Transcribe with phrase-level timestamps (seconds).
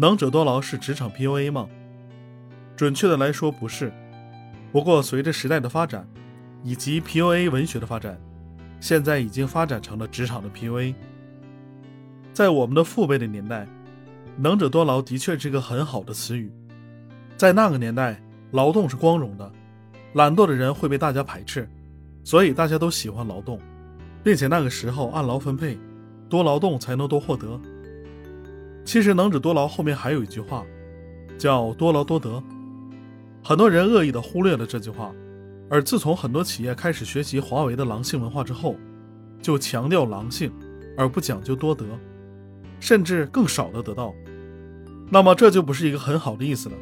[0.00, 1.68] 能者多劳是职场 PUA 吗？
[2.76, 3.92] 准确的来说不是。
[4.70, 6.08] 不过随着时代的发展，
[6.62, 8.16] 以及 PUA 文学的发展，
[8.78, 10.94] 现在已经发展成了职场的 PUA。
[12.32, 13.66] 在我们的父辈的年代，
[14.36, 16.52] 能者多劳的确是个很好的词语。
[17.36, 18.22] 在那个年代，
[18.52, 19.50] 劳动是光荣的，
[20.12, 21.68] 懒惰的人会被大家排斥，
[22.22, 23.58] 所以大家都喜欢劳动，
[24.22, 25.76] 并且那个时候按劳分配，
[26.28, 27.60] 多劳动才能多获得。
[28.88, 30.64] 其实“能者多劳”后面还有一句话，
[31.36, 32.42] 叫“多劳多得”。
[33.44, 35.12] 很多人恶意的忽略了这句话，
[35.68, 38.76] 而自从很多企业开始学习华为的狼性文化之后，
[39.42, 40.50] 就强调狼性，
[40.96, 41.84] 而不讲究多得。
[42.80, 44.14] 甚至更少的得到，
[45.10, 46.74] 那么这就不是一个很好的意思了。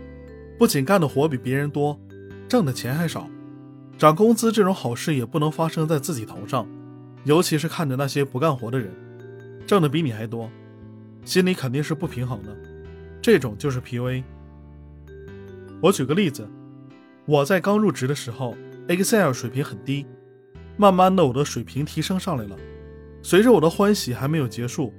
[0.57, 1.99] 不仅干的活比别人多，
[2.47, 3.29] 挣的钱还少，
[3.99, 6.69] 涨工资这种好事也不能发生在自己头上。
[7.25, 8.93] 尤其是看着那些不干活的人，
[9.66, 10.49] 挣的比你还多，
[11.27, 12.57] 心里肯定是不平衡的。
[13.21, 14.23] 这种就是 PUA。
[15.82, 16.49] 我举个例子，
[17.27, 18.57] 我在刚入职的时候
[18.88, 20.07] ，Excel 水平很低，
[20.79, 22.57] 慢慢的我的水平提升上来了。
[23.23, 24.95] 随着我的欢喜还没有结束。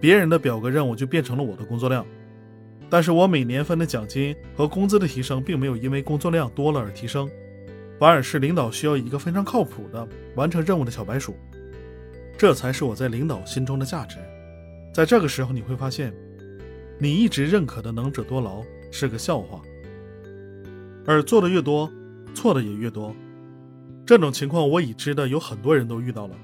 [0.00, 2.04] 别人的表格任务就变成了我的工作量，
[2.90, 7.30] 但是我每年分的奖金和工资的提升并没有因为工作量多了而提升，
[8.00, 11.36] 反而是领导需要一个非常靠谱的完成任务的小白鼠，
[12.36, 14.16] 这才是我在领导心中的价值。
[14.92, 16.12] 在这个时候，你会发现，
[16.98, 19.62] 你一直认可的能者多劳是个笑话，
[21.06, 21.90] 而做的越多，
[22.34, 23.14] 错的也越多。
[24.04, 26.34] 这种情况我已知的有很多人都遇到了。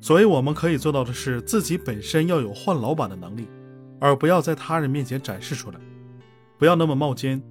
[0.00, 3.48] 所以我们可以做到的是，自己本身要有换老板的能力，
[3.98, 5.80] 而不要在他人面前展示出来，
[6.56, 7.42] 不要那么冒尖，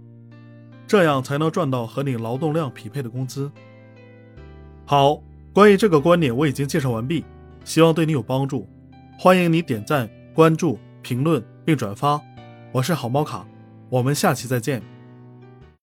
[0.87, 3.51] 这样才能赚到和你劳动量匹配的工资。
[4.85, 5.21] 好，
[5.53, 7.25] 关于这个观点我已经介绍完毕，
[7.65, 8.67] 希望对你有帮助。
[9.21, 12.21] 欢迎你点赞、关注、评论并转发。
[12.71, 13.45] 我是好猫卡，
[13.89, 14.81] 我们下期再见。